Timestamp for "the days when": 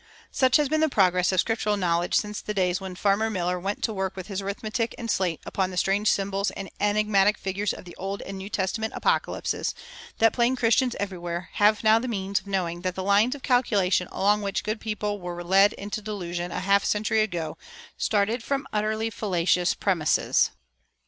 2.41-2.95